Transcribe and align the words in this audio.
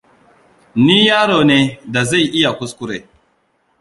Ni 0.85 0.95
yaro 1.07 1.39
ne 1.49 1.59
da 1.93 2.01
zai 2.09 2.25
iya 2.39 2.51
kuskure. 2.59 2.97